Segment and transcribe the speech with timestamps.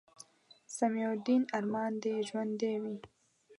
[0.75, 2.97] سمیع الدین ارمان دې ژوندے وي